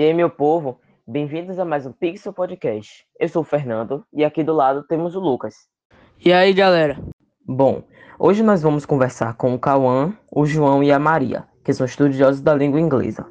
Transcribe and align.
E 0.00 0.02
aí, 0.02 0.14
meu 0.14 0.30
povo, 0.30 0.80
bem-vindos 1.06 1.58
a 1.58 1.64
mais 1.66 1.84
um 1.84 1.92
Pixel 1.92 2.32
Podcast. 2.32 3.04
Eu 3.18 3.28
sou 3.28 3.42
o 3.42 3.44
Fernando 3.44 4.02
e 4.10 4.24
aqui 4.24 4.42
do 4.42 4.54
lado 4.54 4.82
temos 4.84 5.14
o 5.14 5.20
Lucas. 5.20 5.68
E 6.24 6.32
aí, 6.32 6.54
galera? 6.54 6.98
Bom, 7.46 7.82
hoje 8.18 8.42
nós 8.42 8.62
vamos 8.62 8.86
conversar 8.86 9.34
com 9.34 9.52
o 9.52 9.58
Cauã, 9.58 10.14
o 10.30 10.46
João 10.46 10.82
e 10.82 10.90
a 10.90 10.98
Maria, 10.98 11.44
que 11.62 11.70
são 11.74 11.84
estudiosos 11.84 12.40
da 12.40 12.54
língua 12.54 12.80
inglesa. 12.80 13.26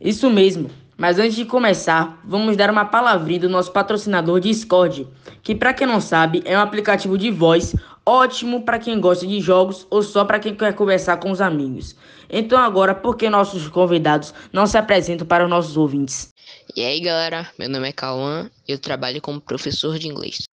Isso 0.00 0.28
mesmo. 0.28 0.68
Mas 0.96 1.20
antes 1.20 1.36
de 1.36 1.44
começar, 1.44 2.20
vamos 2.24 2.56
dar 2.56 2.68
uma 2.68 2.86
palavrinha 2.86 3.38
do 3.42 3.48
nosso 3.48 3.72
patrocinador 3.72 4.40
Discord, 4.40 5.06
que 5.40 5.54
para 5.54 5.72
quem 5.72 5.86
não 5.86 6.00
sabe, 6.00 6.42
é 6.44 6.58
um 6.58 6.62
aplicativo 6.62 7.16
de 7.16 7.30
voz 7.30 7.76
ótimo 8.06 8.62
para 8.62 8.78
quem 8.78 9.00
gosta 9.00 9.26
de 9.26 9.40
jogos 9.40 9.86
ou 9.90 10.02
só 10.02 10.24
para 10.24 10.38
quem 10.38 10.54
quer 10.54 10.74
conversar 10.74 11.16
com 11.16 11.30
os 11.30 11.40
amigos. 11.40 11.96
Então 12.30 12.58
agora, 12.58 12.94
por 12.94 13.16
que 13.16 13.28
nossos 13.28 13.68
convidados 13.68 14.32
não 14.52 14.66
se 14.66 14.78
apresentam 14.78 15.26
para 15.26 15.44
os 15.44 15.50
nossos 15.50 15.76
ouvintes? 15.76 16.32
E 16.76 16.84
aí, 16.84 17.00
galera, 17.00 17.50
meu 17.58 17.68
nome 17.68 17.88
é 17.88 17.92
Cauã, 17.92 18.48
eu 18.68 18.78
trabalho 18.78 19.20
como 19.20 19.40
professor 19.40 19.98
de 19.98 20.08
inglês. 20.08 20.44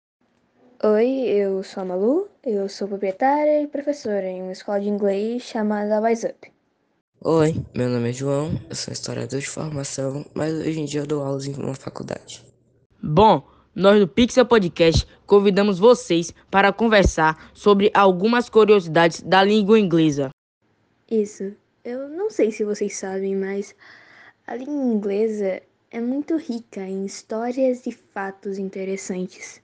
Oi, 0.83 1.07
eu 1.07 1.62
sou 1.62 1.83
a 1.83 1.87
Malu, 1.87 2.29
eu 2.43 2.69
sou 2.69 2.88
proprietária 2.88 3.62
e 3.62 3.66
professora 3.69 4.27
em 4.27 4.43
uma 4.43 4.52
escola 4.52 4.80
de 4.80 4.88
inglês 4.88 5.43
chamada 5.43 6.01
Wise 6.01 6.27
Up. 6.27 6.51
Oi, 7.24 7.55
meu 7.73 7.88
nome 7.88 8.10
é 8.10 8.12
João, 8.12 8.51
eu 8.69 8.74
sou 8.74 8.93
historiador 8.93 9.38
de 9.38 9.48
formação, 9.48 10.24
mas 10.34 10.52
hoje 10.52 10.80
em 10.80 10.84
dia 10.84 11.02
eu 11.02 11.07
dou 11.07 11.23
aulas 11.23 11.46
em 11.46 11.55
uma 11.55 11.74
faculdade. 11.74 12.45
Bom, 13.01 13.45
nós 13.74 13.98
do 13.98 14.06
Pixel 14.06 14.44
Podcast 14.44 15.06
convidamos 15.26 15.78
vocês 15.78 16.32
para 16.50 16.72
conversar 16.72 17.50
sobre 17.54 17.90
algumas 17.95 18.48
curiosidades 18.48 19.22
da 19.22 19.42
língua 19.42 19.78
inglesa. 19.78 20.30
Isso, 21.10 21.54
eu 21.84 22.08
não 22.08 22.30
sei 22.30 22.50
se 22.50 22.64
vocês 22.64 22.96
sabem, 22.96 23.36
mas 23.36 23.74
a 24.46 24.54
língua 24.54 24.74
inglesa 24.74 25.62
é 25.90 26.00
muito 26.00 26.36
rica 26.36 26.80
em 26.80 27.04
histórias 27.04 27.86
e 27.86 27.92
fatos 27.92 28.58
interessantes. 28.58 29.62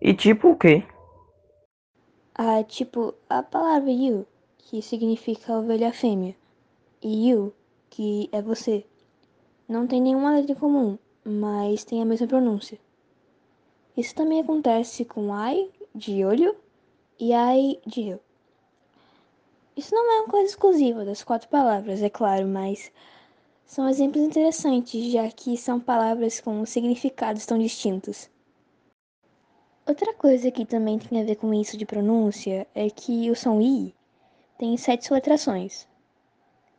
E 0.00 0.14
tipo 0.14 0.50
o 0.50 0.56
quê? 0.56 0.84
Ah, 2.34 2.62
tipo, 2.62 3.14
a 3.28 3.42
palavra 3.42 3.90
you 3.90 4.26
que 4.58 4.82
significa 4.82 5.54
ovelha 5.54 5.90
fêmea, 5.90 6.36
e 7.02 7.30
you, 7.30 7.54
que 7.88 8.28
é 8.30 8.42
você. 8.42 8.84
Não 9.66 9.86
tem 9.86 9.98
nenhuma 9.98 10.34
letra 10.34 10.52
em 10.52 10.54
comum, 10.54 10.98
mas 11.28 11.84
tem 11.84 12.00
a 12.00 12.04
mesma 12.04 12.26
pronúncia. 12.26 12.78
Isso 13.96 14.14
também 14.14 14.40
acontece 14.40 15.04
com 15.04 15.28
I, 15.34 15.70
de 15.94 16.24
olho, 16.24 16.56
e 17.18 17.32
I, 17.32 17.80
de 17.86 18.08
eu. 18.08 18.20
Isso 19.76 19.94
não 19.94 20.10
é 20.10 20.20
uma 20.20 20.28
coisa 20.28 20.50
exclusiva 20.50 21.04
das 21.04 21.22
quatro 21.22 21.48
palavras, 21.48 22.02
é 22.02 22.08
claro, 22.10 22.48
mas 22.48 22.90
são 23.64 23.88
exemplos 23.88 24.24
interessantes, 24.24 25.12
já 25.12 25.30
que 25.30 25.56
são 25.56 25.78
palavras 25.78 26.40
com 26.40 26.64
significados 26.64 27.44
tão 27.44 27.58
distintos. 27.58 28.30
Outra 29.86 30.12
coisa 30.14 30.50
que 30.50 30.64
também 30.64 30.98
tem 30.98 31.20
a 31.20 31.24
ver 31.24 31.36
com 31.36 31.52
isso 31.54 31.76
de 31.76 31.86
pronúncia 31.86 32.66
é 32.74 32.90
que 32.90 33.30
o 33.30 33.36
som 33.36 33.60
I 33.60 33.94
tem 34.58 34.76
sete 34.76 35.06
soletrações. 35.06 35.86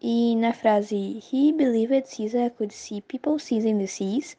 E 0.02 0.36
na 0.36 0.54
frase 0.54 0.96
He 1.32 1.52
believed 1.52 2.08
Caesar 2.08 2.50
could 2.52 2.74
see 2.74 3.02
people 3.02 3.38
seizing 3.38 3.78
the 3.78 3.88
seas, 3.88 4.38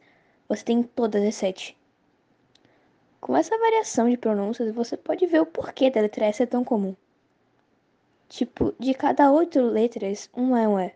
você 0.49 0.65
tem 0.65 0.83
todas 0.83 1.23
as 1.23 1.35
sete. 1.35 1.77
Com 3.21 3.37
essa 3.37 3.59
variação 3.59 4.09
de 4.09 4.17
pronúncias, 4.17 4.75
você 4.75 4.97
pode 4.97 5.27
ver 5.27 5.43
o 5.43 5.47
porquê 5.47 5.91
da 5.91 6.01
letra 6.01 6.25
S 6.27 6.43
é 6.43 6.47
tão 6.47 6.65
comum. 6.65 6.97
Tipo, 8.29 8.75
de 8.79 8.95
cada 8.95 9.31
oito 9.31 9.61
letras, 9.61 10.31
um 10.35 10.57
é 10.57 10.67
um 10.67 10.79
é. 10.79 10.95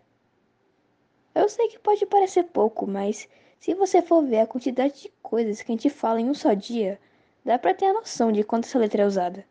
Eu 1.35 1.47
sei 1.47 1.67
que 1.67 1.77
pode 1.77 2.05
parecer 2.07 2.45
pouco, 2.45 2.87
mas 2.87 3.29
se 3.59 3.75
você 3.75 4.01
for 4.01 4.25
ver 4.25 4.39
a 4.39 4.47
quantidade 4.47 5.03
de 5.03 5.13
coisas 5.21 5.61
que 5.61 5.71
a 5.71 5.75
gente 5.75 5.89
fala 5.89 6.19
em 6.19 6.29
um 6.29 6.33
só 6.33 6.53
dia, 6.53 6.99
dá 7.43 7.59
pra 7.59 7.73
ter 7.73 7.85
a 7.85 7.93
noção 7.93 8.31
de 8.31 8.43
quanto 8.43 8.65
essa 8.65 8.79
letra 8.79 9.03
é 9.03 9.05
usada. 9.05 9.45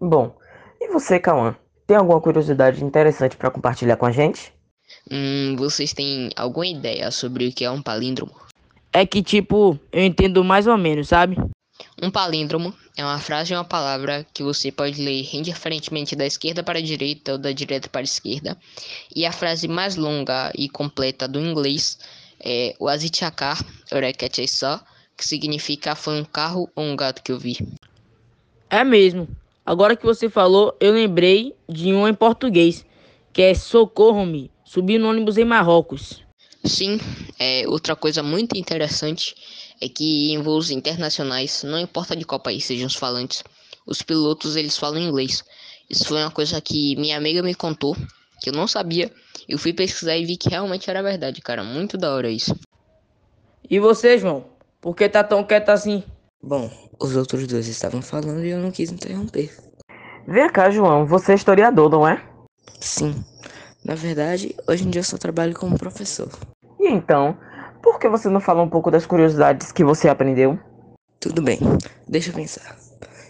Bom, 0.00 0.36
e 0.80 0.88
você, 0.88 1.20
Cauã? 1.20 1.56
Tem 1.86 1.96
alguma 1.96 2.20
curiosidade 2.20 2.82
interessante 2.82 3.36
para 3.36 3.50
compartilhar 3.50 3.96
com 3.96 4.06
a 4.06 4.10
gente? 4.10 4.52
Hum, 5.10 5.54
vocês 5.56 5.92
têm 5.92 6.30
alguma 6.34 6.66
ideia 6.66 7.10
sobre 7.10 7.48
o 7.48 7.52
que 7.52 7.64
é 7.64 7.70
um 7.70 7.82
palíndromo? 7.82 8.34
É 8.92 9.04
que, 9.04 9.22
tipo, 9.22 9.78
eu 9.92 10.02
entendo 10.02 10.42
mais 10.42 10.66
ou 10.66 10.78
menos, 10.78 11.08
sabe? 11.08 11.36
Um 12.00 12.10
palíndromo 12.10 12.72
é 12.96 13.04
uma 13.04 13.18
frase 13.18 13.52
ou 13.52 13.58
uma 13.58 13.64
palavra 13.64 14.24
que 14.32 14.42
você 14.42 14.72
pode 14.72 15.02
ler 15.02 15.28
indiferentemente 15.34 16.16
da 16.16 16.24
esquerda 16.24 16.62
para 16.62 16.78
a 16.78 16.82
direita 16.82 17.32
ou 17.32 17.38
da 17.38 17.52
direita 17.52 17.88
para 17.88 18.00
a 18.00 18.04
esquerda. 18.04 18.56
E 19.14 19.26
a 19.26 19.32
frase 19.32 19.68
mais 19.68 19.96
longa 19.96 20.52
e 20.56 20.68
completa 20.68 21.28
do 21.28 21.40
inglês 21.40 21.98
é 22.40 22.74
o 22.78 22.88
Azichakar, 22.88 23.62
Oreketchesa, 23.92 24.80
que 25.16 25.26
significa 25.26 25.94
foi 25.94 26.20
um 26.20 26.24
carro 26.24 26.70
ou 26.74 26.84
um 26.84 26.96
gato 26.96 27.22
que 27.22 27.32
eu 27.32 27.38
vi. 27.38 27.58
É 28.70 28.82
mesmo. 28.84 29.28
Agora 29.66 29.96
que 29.96 30.04
você 30.04 30.28
falou, 30.28 30.76
eu 30.78 30.92
lembrei 30.92 31.54
de 31.68 31.92
um 31.92 32.06
em 32.06 32.12
português, 32.14 32.84
que 33.32 33.40
é 33.40 33.54
Socorro-me, 33.54 34.50
subir 34.64 34.98
no 34.98 35.08
ônibus 35.08 35.38
em 35.38 35.44
Marrocos. 35.44 36.22
Sim, 36.64 36.98
é 37.38 37.64
outra 37.66 37.96
coisa 37.96 38.22
muito 38.22 38.56
interessante 38.56 39.34
é 39.80 39.88
que 39.88 40.32
em 40.32 40.42
voos 40.42 40.70
internacionais, 40.70 41.62
não 41.62 41.78
importa 41.78 42.14
de 42.14 42.24
qual 42.24 42.40
país 42.40 42.64
sejam 42.64 42.86
os 42.86 42.94
falantes, 42.94 43.42
os 43.86 44.02
pilotos 44.02 44.56
eles 44.56 44.76
falam 44.76 44.98
inglês. 44.98 45.44
Isso 45.88 46.06
foi 46.06 46.22
uma 46.22 46.30
coisa 46.30 46.60
que 46.60 46.96
minha 46.96 47.16
amiga 47.16 47.42
me 47.42 47.54
contou, 47.54 47.96
que 48.40 48.50
eu 48.50 48.52
não 48.52 48.66
sabia. 48.66 49.10
Eu 49.48 49.58
fui 49.58 49.72
pesquisar 49.72 50.16
e 50.16 50.24
vi 50.24 50.36
que 50.36 50.48
realmente 50.48 50.88
era 50.88 51.02
verdade, 51.02 51.40
cara. 51.40 51.62
Muito 51.62 51.98
da 51.98 52.14
hora 52.14 52.30
isso. 52.30 52.54
E 53.68 53.78
você, 53.78 54.18
João? 54.18 54.44
Por 54.80 54.94
que 54.94 55.08
tá 55.08 55.22
tão 55.22 55.44
quieto 55.44 55.70
assim? 55.70 56.02
Bom, 56.42 56.70
os 56.98 57.16
outros 57.16 57.46
dois 57.46 57.66
estavam 57.68 58.02
falando 58.02 58.44
e 58.44 58.50
eu 58.50 58.58
não 58.58 58.70
quis 58.70 58.90
interromper. 58.90 59.50
Vem 60.26 60.48
cá, 60.50 60.70
João, 60.70 61.06
você 61.06 61.32
é 61.32 61.34
historiador, 61.34 61.90
não 61.90 62.06
é? 62.06 62.22
Sim. 62.80 63.14
Na 63.84 63.94
verdade, 63.94 64.56
hoje 64.66 64.86
em 64.86 64.90
dia 64.90 65.00
eu 65.00 65.04
só 65.04 65.18
trabalho 65.18 65.54
como 65.54 65.78
professor. 65.78 66.30
E 66.80 66.88
então, 66.88 67.36
por 67.82 67.98
que 67.98 68.08
você 68.08 68.28
não 68.28 68.40
fala 68.40 68.62
um 68.62 68.68
pouco 68.68 68.90
das 68.90 69.04
curiosidades 69.04 69.70
que 69.70 69.84
você 69.84 70.08
aprendeu? 70.08 70.58
Tudo 71.20 71.42
bem, 71.42 71.58
deixa 72.08 72.30
eu 72.30 72.34
pensar. 72.34 72.76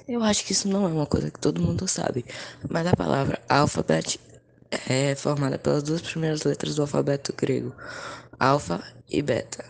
Eu 0.06 0.22
acho 0.22 0.44
que 0.44 0.52
isso 0.52 0.68
não 0.68 0.84
é 0.84 0.88
uma 0.88 1.06
coisa 1.06 1.30
que 1.30 1.40
todo 1.40 1.62
mundo 1.62 1.88
sabe, 1.88 2.24
mas 2.68 2.86
a 2.86 2.94
palavra 2.94 3.40
alfabeto 3.48 4.18
é 4.88 5.14
formada 5.14 5.58
pelas 5.58 5.82
duas 5.82 6.02
primeiras 6.02 6.42
letras 6.42 6.74
do 6.74 6.82
alfabeto 6.82 7.34
grego, 7.36 7.72
alfa 8.38 8.82
e 9.10 9.22
beta. 9.22 9.64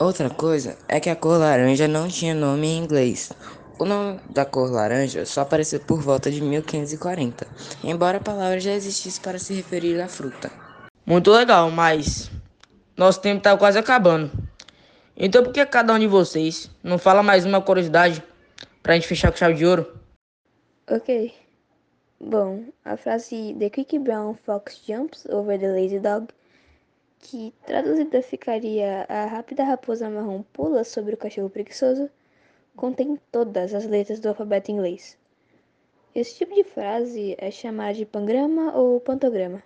Outra 0.00 0.30
coisa 0.30 0.78
é 0.86 1.00
que 1.00 1.10
a 1.10 1.16
cor 1.16 1.40
laranja 1.40 1.88
não 1.88 2.06
tinha 2.06 2.32
nome 2.32 2.68
em 2.68 2.78
inglês. 2.78 3.32
O 3.80 3.84
nome 3.84 4.20
da 4.30 4.44
cor 4.44 4.70
laranja 4.70 5.26
só 5.26 5.40
apareceu 5.40 5.80
por 5.80 6.00
volta 6.00 6.30
de 6.30 6.40
1540, 6.40 7.44
embora 7.82 8.18
a 8.18 8.20
palavra 8.20 8.60
já 8.60 8.70
existisse 8.70 9.20
para 9.20 9.40
se 9.40 9.52
referir 9.54 10.00
à 10.00 10.06
fruta. 10.06 10.52
Muito 11.04 11.32
legal, 11.32 11.68
mas 11.72 12.30
nosso 12.96 13.20
tempo 13.20 13.38
está 13.38 13.56
quase 13.56 13.76
acabando. 13.76 14.30
Então 15.16 15.42
por 15.42 15.52
que 15.52 15.66
cada 15.66 15.92
um 15.92 15.98
de 15.98 16.06
vocês 16.06 16.70
não 16.80 16.96
fala 16.96 17.20
mais 17.20 17.44
uma 17.44 17.60
curiosidade 17.60 18.22
para 18.80 18.92
a 18.92 18.94
gente 18.94 19.08
fechar 19.08 19.32
com 19.32 19.36
chave 19.36 19.54
de 19.54 19.66
ouro? 19.66 19.98
Ok. 20.88 21.34
Bom, 22.20 22.66
a 22.84 22.96
frase 22.96 23.56
The 23.58 23.68
Quick 23.68 23.98
Brown 23.98 24.36
Fox 24.46 24.80
Jumps 24.86 25.26
Over 25.26 25.58
the 25.58 25.72
Lazy 25.72 25.98
Dog 25.98 26.28
que 27.20 27.52
traduzida 27.66 28.22
ficaria 28.22 29.04
a 29.08 29.26
rápida 29.26 29.64
raposa 29.64 30.08
marrom 30.08 30.42
pula 30.52 30.84
sobre 30.84 31.14
o 31.14 31.18
cachorro 31.18 31.50
preguiçoso, 31.50 32.08
contém 32.76 33.18
todas 33.30 33.74
as 33.74 33.86
letras 33.86 34.20
do 34.20 34.28
alfabeto 34.28 34.70
inglês. 34.70 35.16
Esse 36.14 36.36
tipo 36.36 36.54
de 36.54 36.64
frase 36.64 37.34
é 37.38 37.50
chamada 37.50 37.94
de 37.94 38.06
pangrama 38.06 38.74
ou 38.74 39.00
pantograma. 39.00 39.62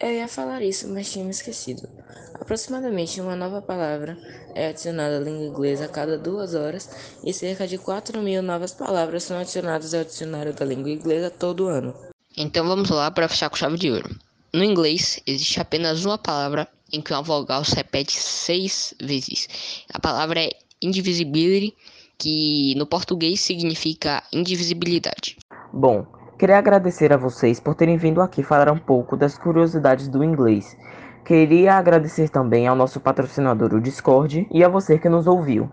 Eu 0.00 0.10
ia 0.10 0.26
falar 0.26 0.60
isso, 0.62 0.88
mas 0.88 1.10
tinha 1.10 1.24
me 1.24 1.30
esquecido. 1.30 1.88
Aproximadamente 2.34 3.20
uma 3.20 3.36
nova 3.36 3.62
palavra 3.62 4.18
é 4.54 4.68
adicionada 4.68 5.18
à 5.18 5.20
língua 5.20 5.46
inglesa 5.46 5.84
a 5.84 5.88
cada 5.88 6.18
duas 6.18 6.54
horas 6.54 7.16
e 7.22 7.32
cerca 7.32 7.66
de 7.66 7.78
4 7.78 8.20
mil 8.20 8.42
novas 8.42 8.72
palavras 8.72 9.22
são 9.22 9.38
adicionadas 9.38 9.94
ao 9.94 10.04
dicionário 10.04 10.52
da 10.52 10.64
língua 10.64 10.90
inglesa 10.90 11.30
todo 11.30 11.68
ano. 11.68 11.94
Então 12.36 12.66
vamos 12.66 12.90
lá 12.90 13.10
para 13.10 13.28
fechar 13.28 13.48
com 13.48 13.56
chave 13.56 13.78
de 13.78 13.90
ouro. 13.90 14.16
No 14.52 14.64
inglês, 14.64 15.20
existe 15.26 15.60
apenas 15.60 16.04
uma 16.04 16.18
palavra 16.18 16.68
em 16.92 17.00
que 17.00 17.12
uma 17.12 17.22
vogal 17.22 17.64
se 17.64 17.74
repete 17.74 18.12
seis 18.12 18.94
vezes. 19.00 19.48
A 19.92 19.98
palavra 19.98 20.40
é 20.40 20.50
indivisibility, 20.80 21.74
que 22.18 22.74
no 22.76 22.86
português 22.86 23.40
significa 23.40 24.22
indivisibilidade. 24.32 25.36
Bom, 25.72 26.06
queria 26.38 26.58
agradecer 26.58 27.12
a 27.12 27.16
vocês 27.16 27.58
por 27.58 27.74
terem 27.74 27.96
vindo 27.96 28.20
aqui 28.20 28.42
falar 28.42 28.70
um 28.70 28.78
pouco 28.78 29.16
das 29.16 29.36
curiosidades 29.36 30.08
do 30.08 30.22
inglês. 30.22 30.76
Queria 31.24 31.74
agradecer 31.74 32.28
também 32.28 32.68
ao 32.68 32.76
nosso 32.76 33.00
patrocinador, 33.00 33.74
o 33.74 33.80
Discord, 33.80 34.46
e 34.52 34.62
a 34.62 34.68
você 34.68 34.98
que 34.98 35.08
nos 35.08 35.26
ouviu. 35.26 35.70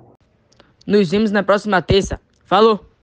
Nos 0.88 1.12
vemos 1.12 1.30
na 1.30 1.44
próxima 1.44 1.82
terça. 1.82 2.20
Falou! 2.46 2.91